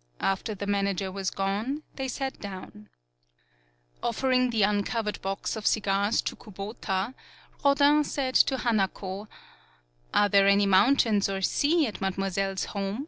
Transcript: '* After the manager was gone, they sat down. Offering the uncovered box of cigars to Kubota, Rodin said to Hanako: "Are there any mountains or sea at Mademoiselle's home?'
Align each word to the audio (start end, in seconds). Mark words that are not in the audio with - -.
'* 0.00 0.20
After 0.34 0.52
the 0.52 0.66
manager 0.66 1.12
was 1.12 1.30
gone, 1.30 1.84
they 1.94 2.08
sat 2.08 2.40
down. 2.40 2.88
Offering 4.02 4.50
the 4.50 4.64
uncovered 4.64 5.22
box 5.22 5.54
of 5.54 5.64
cigars 5.64 6.20
to 6.22 6.34
Kubota, 6.34 7.14
Rodin 7.64 8.02
said 8.02 8.34
to 8.34 8.56
Hanako: 8.56 9.28
"Are 10.12 10.28
there 10.28 10.48
any 10.48 10.66
mountains 10.66 11.28
or 11.28 11.40
sea 11.40 11.86
at 11.86 12.00
Mademoiselle's 12.00 12.64
home?' 12.74 13.06